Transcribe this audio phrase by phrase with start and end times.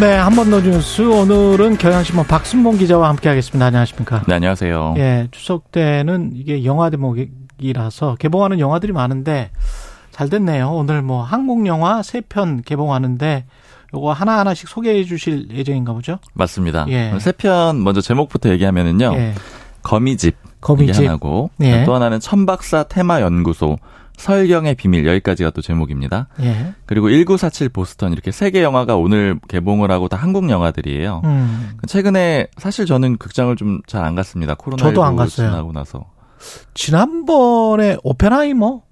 [0.00, 1.00] 네, 한 번 더 뉴스.
[1.02, 3.64] 오늘은 경향신문 박순봉 기자와 함께 하겠습니다.
[3.66, 4.24] 안녕하십니까?
[4.28, 4.94] 네, 안녕하세요.
[4.98, 9.50] 예, 추석 때는 이게 영화 대목이라서 개봉하는 영화들이 많은데
[10.10, 10.70] 잘 됐네요.
[10.70, 13.46] 오늘 뭐 한국 영화 세 편 개봉하는데
[13.94, 16.18] 요거 하나하나씩 소개해 주실 예정인가 보죠?
[16.34, 16.84] 맞습니다.
[16.90, 17.14] 예.
[17.18, 19.12] 세편 먼저 제목부터 얘기하면은요.
[19.14, 19.34] 예.
[19.82, 20.36] 거미집.
[20.60, 21.06] 거미집.
[21.06, 21.84] 하나고 예.
[21.84, 23.78] 또 하나는 천박사 테마 연구소
[24.16, 26.28] 설경의 비밀 여기까지가 또 제목입니다.
[26.40, 26.74] 예.
[26.86, 31.22] 그리고 1947 보스턴 이렇게 세 개 영화가 오늘 개봉을 하고 다 한국 영화들이에요.
[31.24, 31.70] 음.
[31.86, 34.54] 최근에 사실 저는 극장을 좀 잘 안 갔습니다.
[34.54, 35.48] 코로나 저도 안 갔어요.
[35.50, 36.04] 지나고 나서.
[36.74, 38.82] 지난번에 오펜하이머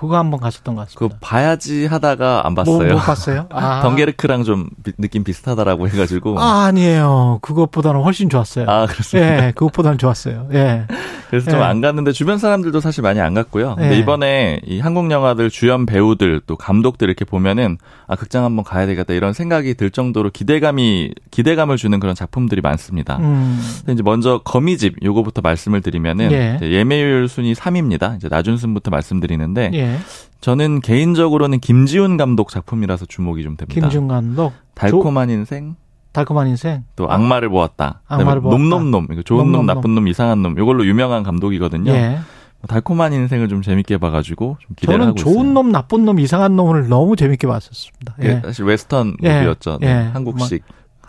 [0.00, 1.18] 그거 한번 갔었던 것 같습니다.
[1.20, 2.94] 봐야지 하다가 안 뭐, 봤어요.
[2.94, 3.46] 못 봤어요?
[3.52, 3.82] 아.
[3.82, 6.40] 덩게르크랑 좀 비- 느낌 비슷하다라고 해가지고.
[6.40, 7.38] 아, 아니에요.
[7.42, 8.64] 그것보다는 훨씬 좋았어요.
[8.66, 9.48] 아, 그렇습니다.
[9.48, 10.48] 예, 그것보다는 좋았어요.
[10.54, 10.86] 예.
[11.28, 11.64] 그래서 좀 예.
[11.64, 13.76] 안 갔는데 주변 사람들도 사실 많이 안 갔고요.
[13.76, 13.98] 근데 예.
[13.98, 17.76] 이번에 이 한국 영화들 주연 배우들 또 감독들 이렇게 보면은
[18.08, 23.18] 아 극장 한번 가야 되겠다 이런 생각이 들 정도로 기대감이 기대감을 주는 그런 작품들이 많습니다.
[23.18, 23.60] 음.
[23.88, 26.58] 이제 먼저 거미집 요거부터 말씀을 드리면은 예.
[26.62, 28.16] 예매율 순위 3위입니다.
[28.16, 29.98] 이제 나준순부터 말씀드리는데 예.
[30.40, 33.80] 저는 개인적으로는 김지훈 감독 작품이라서 주목이 좀 됩니다.
[33.80, 34.52] 김준 감독.
[34.74, 35.76] 달콤한 인생
[36.12, 36.84] 달콤한 인생.
[36.96, 38.00] 또 악마를 보았다.
[38.08, 38.58] 악마를 보았다.
[38.58, 39.74] 놈놈놈 이거 좋은 놈, 놈놈 놈.
[39.74, 41.92] 나쁜 놈, 이상한 놈 이걸로 유명한 감독이거든요.
[41.92, 42.18] 예.
[42.60, 45.52] 뭐 달콤한 인생을 좀 재밌게 봐가지고 좀 기대를 저는 하고 좋은 있어요.
[45.52, 48.16] 놈, 나쁜 놈, 이상한 놈을 너무 재밌게 봤었습니다.
[48.22, 48.40] 예, 예.
[48.44, 49.78] 사실 웨스턴 예, 무비였죠.
[49.80, 49.92] 네, 예.
[50.12, 50.62] 한국식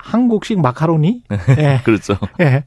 [0.03, 1.23] 한국식 마카로니?
[1.57, 1.81] 예.
[1.83, 2.15] 그렇죠.
[2.39, 2.63] 예.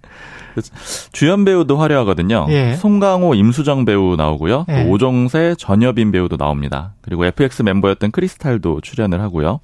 [1.12, 2.46] 주연 배우도 화려하거든요.
[2.50, 2.75] 예.
[2.75, 4.66] 송강호, 임수정 배우 나오고요.
[4.69, 4.84] 예.
[4.84, 6.94] 또 오종세, 전여빈 배우도 나옵니다.
[7.00, 9.60] 그리고 FX 멤버였던 크리스탈도 출연을 하고요.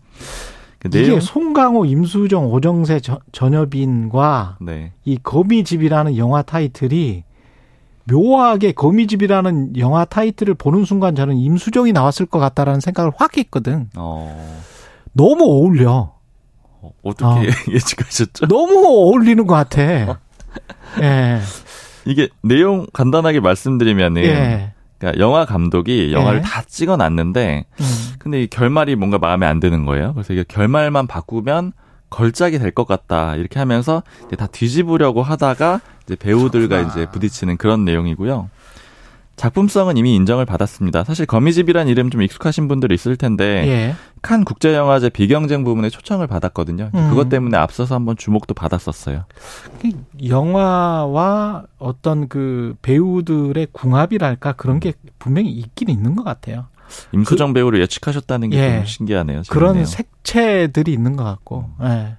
[0.80, 4.92] 그 이게 내용 송강호, 임수정, 오정세, 저- 전여빈과 네.
[5.04, 7.22] 이 거미집이라는 영화 타이틀이
[8.10, 13.88] 묘하게 거미집이라는 영화 타이틀을 보는 순간 저는 임수정이 나왔을 것 같다라는 생각을 확 했거든.
[13.96, 14.60] 어,
[15.12, 16.14] 너무 어울려.
[16.82, 17.52] 어, 어떻게 어.
[17.68, 18.46] 예측하셨죠?
[18.46, 19.82] 너무 어울리는 것 같아.
[21.00, 21.40] 예.
[22.06, 24.72] 이게 내용 간단하게 말씀드리면은 예.
[24.98, 26.42] 그러니까 영화 감독이 영화를 예.
[26.42, 27.86] 다 찍어 놨는데 음.
[28.18, 30.12] 근데 이 결말이 뭔가 마음에 안 드는 거예요.
[30.14, 31.72] 그래서 이게 결말만 바꾸면
[32.10, 34.02] 걸작이 될 것 같다 이렇게 하면서
[34.36, 36.92] 다 뒤집으려고 하다가 이제 배우들과 그렇구나.
[37.02, 38.48] 이제 부딪히는 그런 내용이고요.
[39.40, 41.02] 작품성은 이미 인정을 받았습니다.
[41.04, 43.94] 사실 거미집이란 이름 좀 익숙하신 분들 있을 텐데 예.
[44.20, 46.90] 칸 국제영화제 비경쟁 부문에 초청을 받았거든요.
[46.94, 47.08] 음.
[47.08, 49.24] 그것 때문에 앞서서 한번 주목도 받았었어요.
[50.22, 56.66] 영화와 어떤 그 배우들의 궁합이랄까 그런 게 분명히 있긴 있는 것 같아요.
[57.12, 58.84] 임수정 배우를 예측하셨다는 게좀그 예.
[58.84, 59.42] 신기하네요.
[59.48, 59.86] 그런 재밌네요.
[59.86, 62.18] 색채들이 있는 것 같고, 예.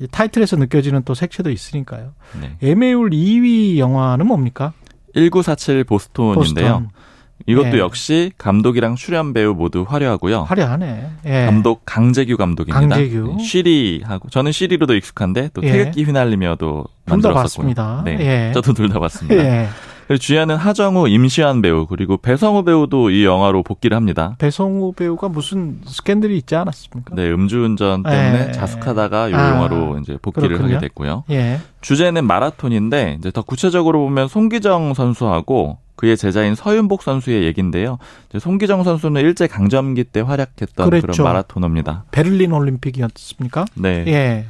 [0.00, 2.12] 이 타이틀에서 느껴지는 또 색채도 있으니까요.
[2.40, 2.56] 네.
[2.62, 4.72] 예매율 2위 영화는 뭡니까?
[5.16, 6.72] 1947 보스톤인데요.
[6.74, 6.90] 보스턴.
[7.48, 7.78] 이것도 예.
[7.78, 10.44] 역시 감독이랑 출연 배우 모두 화려하고요.
[10.44, 11.06] 화려하네.
[11.26, 11.44] 예.
[11.46, 12.80] 감독 강재규 감독입니다.
[12.80, 13.34] 강재규.
[13.38, 15.70] 네, 쉬리하고 저는 쉬리로도 익숙한데 또 예.
[15.70, 17.42] 태극기 휘날리며도 만들었었고요.
[17.42, 18.02] 봤습니다.
[18.04, 18.52] 네, 예.
[18.52, 19.42] 저도 둘 다 봤습니다.
[20.14, 24.36] 주연은 하정우, 임시완 배우 그리고 배성우 배우도 이 영화로 복귀를 합니다.
[24.38, 27.14] 배성우 배우가 무슨 스캔들이 있지 않았습니까?
[27.16, 28.52] 네, 음주운전 때문에 예.
[28.52, 30.76] 자숙하다가 이 아, 영화로 이제 복귀를 그렇군요.
[30.76, 31.24] 하게 됐고요.
[31.30, 31.58] 예.
[31.80, 37.98] 주제는 마라톤인데 이제 더 구체적으로 보면 송기정 선수하고 그의 제자인 서윤복 선수의 얘긴데요.
[38.38, 41.22] 송기정 선수는 일제 강점기 때 활약했던 그 그랬죠.
[41.22, 42.04] 런 마라토너입니다.
[42.12, 43.64] 베를린 올림픽이었습니까?
[43.74, 44.04] 네.
[44.06, 44.46] 예.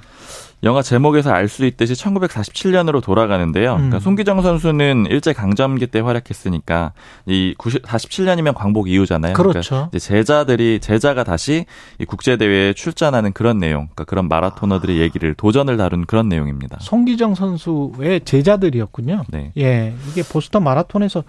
[0.63, 3.75] 영화 제목에서 알 수 있듯이 1947년으로 돌아가는데요.
[3.75, 4.01] 그러니까 음.
[4.01, 6.93] 송기정 선수는 일제 강점기 때 활약했으니까
[7.27, 9.35] 이 90, 47년이면 광복 이후잖아요.
[9.35, 9.89] 그러니까 그렇죠.
[9.93, 11.67] 이제 제자들이 제자가 다시
[12.01, 16.79] 이 국제 대회에 출전하는 그런 내용, 그러니까 그런 마라토너들의 얘기를 도전을 다룬 그런 내용입니다.
[16.81, 19.25] 송기정 선수의 제자들이었군요.
[19.29, 19.53] 네.
[19.59, 19.95] 예.
[20.11, 21.23] 이게 보스턴 마라톤에서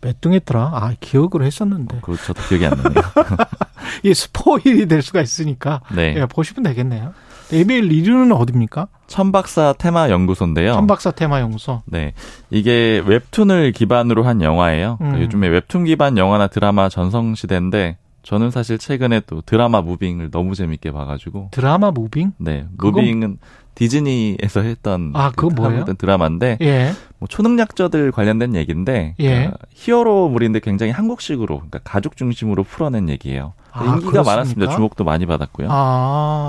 [0.00, 0.70] 몇 등 했더라?
[0.72, 2.00] 아, 기억을 했었는데.
[2.24, 3.02] 저도 기억이 안 나네요.
[4.02, 5.80] 이게 스포일이 될 수가 있으니까.
[5.94, 6.14] 네.
[6.16, 7.12] 예, 보시면 되겠네요.
[7.52, 8.88] 예매율 1위는 어딥니까?
[9.06, 10.72] 천박사 퇴마 연구소인데요.
[10.74, 11.82] 천박사 퇴마 연구소.
[11.86, 12.12] 네.
[12.50, 14.96] 이게 웹툰을 기반으로 한 영화예요.
[14.98, 15.22] 그러니까 음.
[15.24, 20.92] 요즘에 웹툰 기반 영화나 드라마 전성 시대인데 저는 사실 최근에 또 드라마 무빙을 너무 재밌게
[20.92, 22.32] 봐가지고 드라마 무빙?
[22.38, 23.38] 네 그건- 무빙은
[23.74, 25.84] 디즈니에서 했던 아, 그거 그 뭐예요?
[25.84, 26.92] 드라마인데 예.
[27.18, 29.28] 뭐 초능력자들 관련된 얘기인데 예.
[29.28, 33.52] 그러니까 히어로물인데 굉장히 한국식으로 그러니까 가족 중심으로 풀어낸 얘기예요.
[33.72, 34.22] 아, 인기가 그렇습니까?
[34.30, 34.72] 많았습니다.
[34.74, 35.66] 주목도 많이 받았고요.
[35.70, 36.48] 아,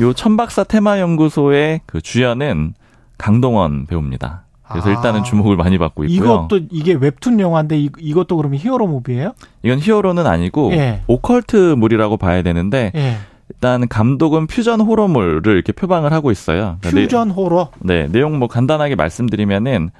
[0.00, 2.74] 요 천박사 테마연구소의 그 주연은
[3.18, 4.44] 강동원 배우입니다.
[4.68, 4.92] 그래서 아.
[4.92, 6.46] 일단은 주목을 많이 받고 있고요.
[6.48, 9.34] 이것도 이게 웹툰 영화인데 이, 이것도 그러면 히어로 무비예요?
[9.62, 11.02] 이건 히어로는 아니고 예.
[11.06, 13.16] 오컬트물이라고 봐야 되는데 예.
[13.48, 16.78] 일단 감독은 퓨전 호러물을 이렇게 표방을 하고 있어요.
[16.80, 17.70] 그러니까 퓨전 호러.
[17.78, 19.90] 네, 내용 뭐 간단하게 말씀드리면은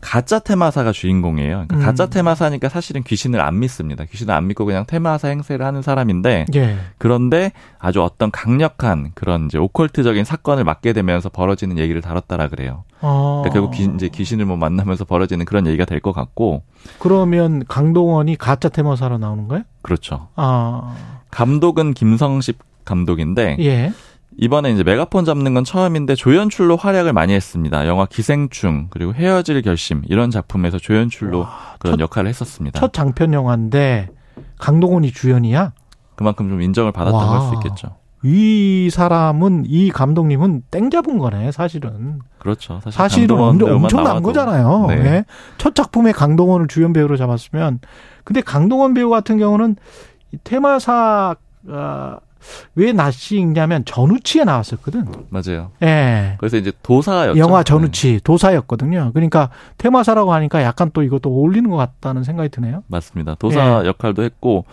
[0.00, 1.64] 가짜 테마사가 주인공이에요.
[1.66, 1.80] 그러니까 음.
[1.80, 4.04] 가짜 테마사니까 사실은 귀신을 안 믿습니다.
[4.04, 6.76] 귀신을 안 믿고 그냥 테마사 행세를 하는 사람인데 예.
[6.98, 12.84] 그런데 아주 어떤 강력한 그런 이제 오컬트적인 사건을 맡게 되면서 벌어지는 얘기를 다뤘다라 그래요.
[13.00, 13.42] 어.
[13.42, 16.62] 그러니까 결국 귀, 이제 귀신을 뭐 만나면서 벌어지는 그런 얘기가 될 것 같고
[17.00, 19.64] 그러면 강동원이 가짜 테마사로 나오는 거예요?
[19.82, 20.28] 그렇죠.
[20.36, 20.94] 아.
[21.32, 23.92] 감독은 김성식 감독인데 예.
[24.38, 27.86] 이번에 이제 메가폰 잡는 건 처음인데 조연출로 활약을 많이 했습니다.
[27.86, 31.46] 영화 기생충 그리고 헤어질 결심 이런 작품에서 조연출로
[31.78, 32.78] 그런 첫- 역할을 했었습니다.
[32.78, 34.10] 첫 장편 영화인데
[34.58, 35.72] 강동원이 주연이야?
[36.16, 37.40] 그만큼 좀 인정을 받았다고 와.
[37.40, 37.96] 할수 있겠죠.
[38.22, 42.80] 이 사람은 이 감독님은 땡 잡은 거네 사실은 그렇죠.
[42.90, 44.22] 사실 엄청, 배우만 엄청난.
[44.22, 44.86] 거잖아요.
[44.88, 44.94] 네.
[44.96, 45.24] 예.
[45.58, 47.78] 첫 작품에 강동원을 주연 배우로 잡았으면
[48.24, 49.76] 근데 강동원 배우 같은 경우는
[50.32, 51.36] 이 테마사
[51.68, 52.18] 아,
[52.74, 55.06] 왜 낯이 익냐면 전우치에 나왔었거든.
[55.30, 55.70] 맞아요.
[55.82, 56.36] 예.
[56.38, 57.38] 그래서 이제 도사였죠.
[57.38, 57.64] 영화 네.
[57.64, 59.10] 전우치 도사였거든요.
[59.14, 62.82] 그러니까 테마사라고 하니까 약간 또 이것도 어울리는 것 같다는 생각이 드네요.
[62.88, 63.34] 맞습니다.
[63.36, 63.86] 도사 예.
[63.88, 64.64] 역할도 했고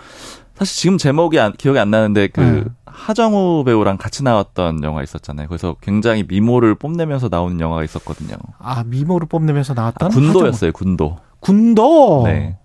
[0.55, 2.75] 사실 지금 제목이 안- 기억이 안 나는데 그 음.
[2.85, 5.47] 하정우 배우랑 같이 나왔던 영화 있었잖아요.
[5.47, 8.35] 그래서 굉장히 미모를 뽐내면서 나오는 영화가 있었거든요.
[8.59, 10.71] 아 미모를 뽐내면서 아, 나왔던 군도였어요.
[10.73, 11.17] 군도.
[11.39, 12.21] 군도.
[12.25, 12.57] 네.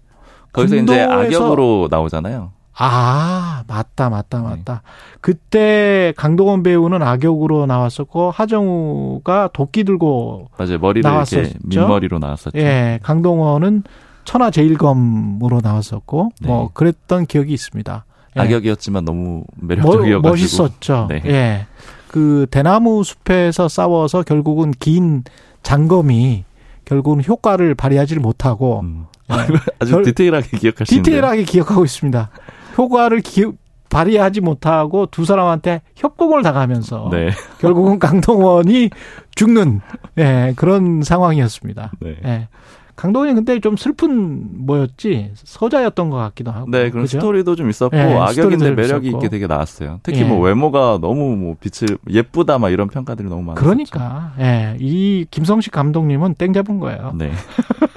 [0.52, 2.52] 거기서 이제 군도에서- 악역으로 나오잖아요.
[2.80, 4.44] 아, 맞다, 맞다, 네.
[4.44, 4.82] 맞다.
[5.20, 10.78] 그때 강동원 배우는 악역으로 나왔었고, 하정우가 도끼 들고, 맞아요.
[10.78, 11.40] 머리를 나왔었죠?
[11.40, 12.56] 이렇게 민머리로 나왔었죠.
[12.58, 13.82] 예, 강동원은
[14.24, 16.46] 천하 제일검으로 나왔었고, 네.
[16.48, 18.04] 뭐, 그랬던 기억이 있습니다.
[18.36, 18.40] 예.
[18.40, 21.06] 악역이었지만 너무 멋- 매력적이어가지고 멋있었죠.
[21.10, 21.22] 네.
[21.26, 21.66] 예.
[22.06, 25.24] 그 대나무 숲에서 싸워서 결국은 긴
[25.62, 26.44] 장검이
[26.84, 29.06] 결국은 효과를 발휘하지를 못하고 음.
[29.30, 29.34] 예.
[29.80, 32.30] 아주 결- 디테일하게 기억하시는데 디테일하게 기억하고 있습니다.
[32.78, 33.46] 효과를 기,
[33.90, 37.30] 발휘하지 못하고 두 사람한테 협공을 당하면서 네.
[37.60, 38.90] 결국은 강동원이
[39.34, 39.80] 죽는
[40.18, 41.92] 예, 그런 상황이었습니다.
[42.00, 42.16] 네.
[42.24, 42.48] 예.
[42.96, 46.68] 강동원이 근데 좀 슬픈 뭐였지 서자였던 것 같기도 하고.
[46.68, 47.20] 네, 그런 그죠?
[47.20, 49.24] 스토리도 좀 있었고 예, 악역인데 좀 매력이 있었고.
[49.24, 50.00] 있게 되게 나왔어요.
[50.02, 50.24] 특히 예.
[50.24, 53.64] 뭐 외모가 너무 뭐 빛을 예쁘다 막 이런 평가들이 너무 많았었죠.
[53.64, 57.12] 그러니까 예, 이 김성식 감독님은 땡 잡은 거예요.
[57.16, 57.30] 네.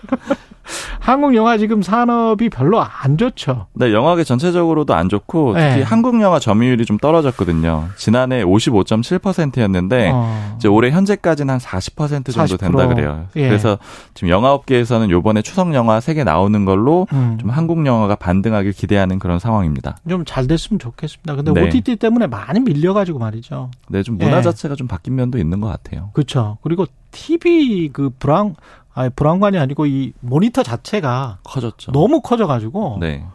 [1.01, 3.65] 한국 영화 지금 산업이 별로 안 좋죠.
[3.73, 5.81] 네, 영화계 전체적으로도 안 좋고 특히 네.
[5.81, 7.89] 한국 영화 점유율이 좀 떨어졌거든요.
[7.97, 10.53] 지난해 55.7%였는데 어.
[10.57, 12.59] 이제 올해 현재까지는 한 40% 정도 40%.
[12.59, 13.25] 된다 그래요.
[13.35, 13.47] 예.
[13.47, 13.79] 그래서
[14.13, 17.37] 지금 영화업계에서는 요번에 추석 영화 3개 나오는 걸로 음.
[17.41, 19.97] 좀 한국 영화가 반등하길 기대하는 그런 상황입니다.
[20.07, 21.35] 좀 잘 됐으면 좋겠습니다.
[21.35, 21.63] 근데 네.
[21.63, 23.71] OTT 때문에 많이 밀려가지고 말이죠.
[23.89, 24.41] 네, 좀 문화 예.
[24.43, 26.11] 자체가 좀 바뀐 면도 있는 것 같아요.
[26.13, 26.57] 그렇죠.
[26.61, 28.55] 그리고 TV 그 브라운
[28.93, 31.91] 아니 브라운관이 아니고 이 모니터 자체가 커졌죠.
[31.91, 33.25] 너무 커져가지고 네.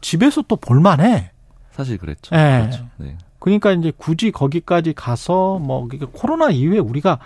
[0.00, 1.30] 집에서 또 볼만해.
[1.70, 2.34] 사실 그랬죠.
[2.34, 2.60] 예.
[2.62, 2.86] 그렇죠.
[2.96, 3.16] 네.
[3.44, 7.18] 그러니까 이제 굳이 거기까지 가서 뭐 이게 코로나 이후에 우리가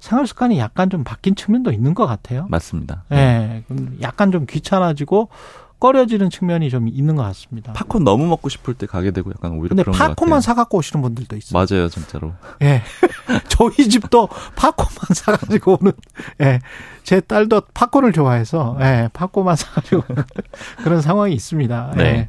[0.00, 2.46] 생활 습관이 약간 좀 바뀐 측면도 있는 것 같아요.
[2.48, 3.04] 맞습니다.
[3.12, 5.28] 예, 그럼 약간 좀 귀찮아지고
[5.78, 7.72] 꺼려지는 측면이 좀 있는 것 같습니다.
[7.72, 9.96] 팝콘 너무 먹고 싶을 때 가게 되고 약간 오히려 근데 그런.
[9.96, 11.58] 팝콘만 사갖고 오시는 분들도 있어요.
[11.66, 12.32] 맞아요, 진짜로.
[12.62, 12.82] 예.
[13.48, 15.92] 저희 집도 팝콘만 사가지고 오는,
[16.40, 16.60] 예.
[17.02, 19.08] 제 딸도 팝콘을 좋아해서, 예.
[19.12, 20.22] 팝콘만 사가지고 오는
[20.82, 21.92] 그런 상황이 있습니다.
[21.98, 22.02] 예.
[22.02, 22.28] 네.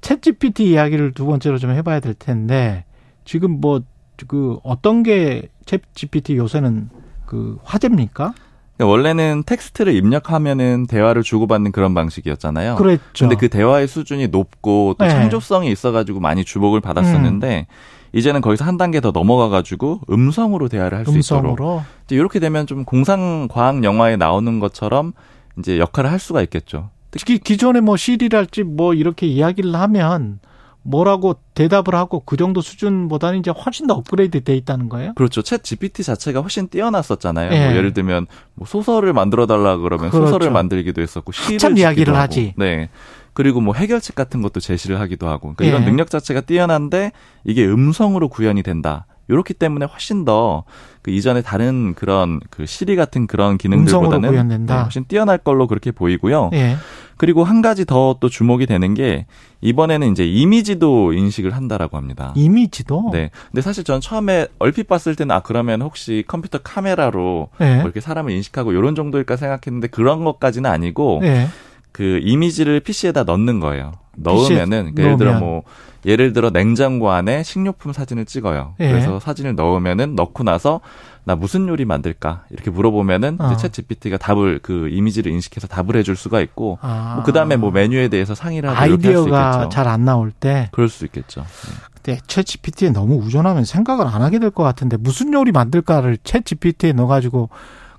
[0.00, 2.84] 챗 GPT 이야기를 두 번째로 좀 해봐야 될 텐데,
[3.24, 3.80] 지금 뭐,
[4.28, 6.90] 그, 어떤 게 챗 GPT 요새는
[7.26, 8.34] 그 화제입니까?
[8.76, 12.74] 그러니까 원래는 텍스트를 입력하면은 대화를 주고받는 그런 방식이었잖아요.
[12.76, 13.02] 그랬죠.
[13.28, 15.10] 근데 그 대화의 수준이 높고 또 네.
[15.10, 17.66] 창조성이 있어가지고 많이 주목을 받았었는데
[18.12, 21.82] 이제는 거기서 한 단계 더 넘어가가지고 음성으로 대화를 할 수 있도록.
[22.06, 25.12] 이제 이렇게 되면 좀 공상 과학 영화에 나오는 것처럼
[25.58, 26.90] 이제 역할을 할 수가 있겠죠.
[27.10, 30.40] 특히 기존에 뭐 시리랄지 뭐 이렇게 이야기를 하면
[30.84, 35.14] 뭐라고 대답을 하고 그 정도 수준보다는 이제 훨씬 더 업그레이드 돼 있다는 거예요?
[35.14, 35.40] 그렇죠.
[35.40, 37.52] 챗 GPT 자체가 훨씬 뛰어났었잖아요.
[37.52, 37.66] 예.
[37.66, 40.26] 뭐 예를 들면 뭐 소설을 만들어 달라 그러면 그렇죠.
[40.26, 42.22] 소설을 만들기도 했었고 시를 이야기를 하고.
[42.22, 42.54] 하지.
[42.56, 42.90] 네.
[43.32, 45.54] 그리고 뭐 해결책 같은 것도 제시를 하기도 하고.
[45.54, 45.68] 그러니까 예.
[45.68, 47.12] 이런 능력 자체가 뛰어난데
[47.44, 49.06] 이게 음성으로 구현이 된다.
[49.26, 50.64] 이렇기 때문에 훨씬 더
[51.04, 54.74] 그 이전에 다른 그런 그 시리 같은 그런 기능들보다는 구현된다.
[54.74, 56.48] 네, 훨씬 뛰어날 걸로 그렇게 보이고요.
[56.54, 56.78] 예.
[57.16, 59.26] 그리고 한 가지 더 또 주목이 되는 게
[59.60, 62.32] 이번에는 이제 이미지도 인식을 한다라고 합니다.
[62.36, 63.10] 이미지도.
[63.12, 63.30] 네.
[63.50, 67.74] 근데 사실 전 처음에 얼핏 봤을 때는 아 그러면 혹시 컴퓨터 카메라로 예.
[67.76, 71.48] 뭐 이렇게 사람을 인식하고 이런 정도일까 생각했는데 그런 것까지는 아니고 예.
[71.92, 73.92] 그 이미지를 PC에다 넣는 거예요.
[74.16, 75.62] 넣으면은 그러니까 예를 들어 뭐
[76.06, 78.74] 예를 들어 냉장고 안에 식료품 사진을 찍어요.
[78.80, 78.88] 예.
[78.88, 80.80] 그래서 사진을 넣으면은 넣고 나서
[81.24, 83.56] 나 무슨 요리 만들까 이렇게 물어보면은 어.
[83.56, 87.14] 챗 GPT가 답을 그 이미지를 인식해서 답을 해줄 수가 있고 아.
[87.16, 89.68] 뭐 그다음에 뭐 메뉴에 대해서 상의를 하고 아이디어가.
[89.70, 91.40] 잘 안 나올 때 그럴 수 있겠죠.
[91.40, 91.72] 네.
[91.94, 96.44] 근데 챗 GPT에 너무 의존하면 생각을 안 하게 될 것 같은데 무슨 요리 만들까를 챗
[96.44, 97.48] GPT에 넣어가지고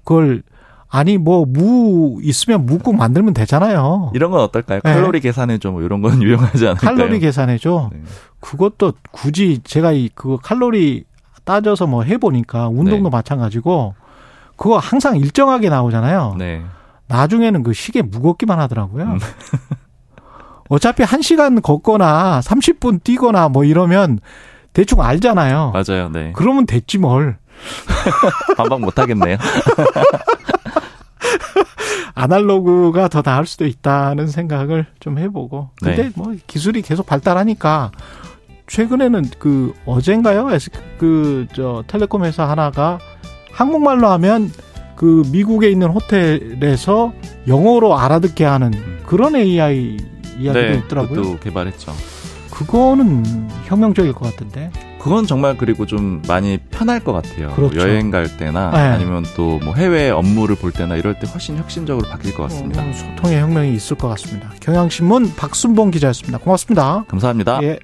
[0.04, 0.44] 그걸
[0.90, 4.12] 아니 뭐 무 있으면 무국 만들면 되잖아요.
[4.14, 4.80] 이런 건 어떨까요?
[4.84, 4.94] 네.
[4.94, 6.96] 칼로리 계산해줘 뭐 이런 건 유용하지 않을까요?
[6.96, 7.90] 칼로리 계산해줘.
[7.94, 8.02] 네.
[8.40, 11.04] 그것도 굳이 제가 이 그거 칼로리
[11.44, 13.16] 따져서 뭐 해보니까 운동도 네.
[13.16, 13.96] 마찬가지고
[14.56, 16.36] 그거 항상 일정하게 나오잖아요.
[16.38, 16.64] 네.
[17.08, 19.04] 나중에는 그 시계 무겁기만 하더라고요.
[19.04, 19.20] 음.
[20.70, 24.20] 어차피 한 시간 걷거나 30분 뛰거나 뭐 이러면
[24.74, 25.74] 대충 알잖아요.
[25.74, 26.10] 맞아요.
[26.10, 26.32] 네.
[26.36, 27.38] 그러면 됐지 뭘.
[28.58, 29.38] 반박 못 하겠네요.
[32.16, 35.70] 아날로그가 더 나을 수도 있다는 생각을 좀 해보고.
[35.82, 36.12] 근데 네.
[36.16, 37.92] 뭐 기술이 계속 발달하니까
[38.68, 40.48] 최근에는 그 어젠가요?
[40.98, 42.98] 그저 텔레콤 회사 하나가
[43.52, 44.52] 한국말로 하면
[44.96, 47.14] 그 미국에 있는 호텔에서
[47.48, 48.72] 영어로 알아듣게 하는
[49.06, 49.98] 그런 AI
[50.40, 51.40] 이야기도 네, 있더라고요.
[51.40, 51.94] 개발했죠.
[52.50, 54.72] 그거는 혁명적일 것 같은데.
[55.06, 57.52] 그건 정말 그리고 좀 많이 편할 것 같아요.
[57.56, 57.80] 그렇죠.
[57.80, 58.78] 여행 갈 때나 네.
[58.80, 62.82] 아니면 또 뭐 해외 업무를 볼 때나 이럴 때 훨씬 혁신적으로 바뀔 것 같습니다.
[62.84, 64.50] 어, 소통의 혁명이 있을 것 같습니다.
[64.60, 66.40] 경향신문 박순봉 기자였습니다.
[66.40, 67.06] 고맙습니다.
[67.08, 67.60] 감사합니다.
[67.64, 67.80] 예.